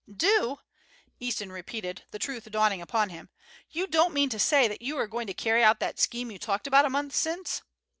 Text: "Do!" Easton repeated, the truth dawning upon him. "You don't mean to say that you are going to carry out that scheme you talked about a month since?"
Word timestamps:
"Do!" 0.11 0.57
Easton 1.19 1.51
repeated, 1.51 2.05
the 2.09 2.17
truth 2.17 2.49
dawning 2.49 2.81
upon 2.81 3.09
him. 3.09 3.29
"You 3.69 3.85
don't 3.85 4.15
mean 4.15 4.29
to 4.29 4.39
say 4.39 4.67
that 4.67 4.81
you 4.81 4.97
are 4.97 5.05
going 5.05 5.27
to 5.27 5.33
carry 5.35 5.63
out 5.63 5.79
that 5.79 5.99
scheme 5.99 6.31
you 6.31 6.39
talked 6.39 6.65
about 6.65 6.85
a 6.85 6.89
month 6.89 7.13
since?" 7.15 7.61